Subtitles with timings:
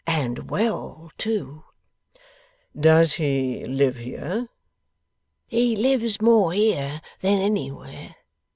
[0.07, 1.63] 'And well too.'
[2.75, 4.47] 'Does he live here?'
[5.47, 8.15] 'He lives more here than anywhere.